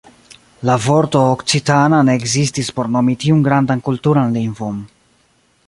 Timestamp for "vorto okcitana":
0.85-1.99